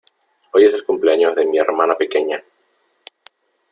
[0.53, 2.43] Hoy es el cumpleaños de mi hermana pequeña.